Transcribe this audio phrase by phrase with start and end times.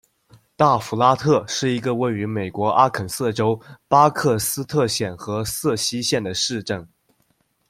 [0.55, 6.89] 大弗拉特是一个位于美国阿肯色州巴克斯特县和瑟西县的市镇。